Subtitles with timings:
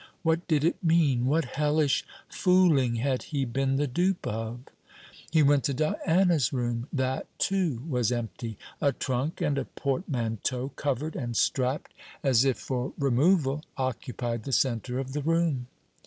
[0.23, 1.27] What did it mean?
[1.27, 4.61] What hellish fooling had he been the dupe of?
[5.29, 6.87] He went to Diana's room.
[6.91, 8.57] That, too, was empty.
[8.81, 11.93] A trunk and a portmanteau, covered and strapped
[12.23, 15.67] as if for removal, occupied the centre of the room.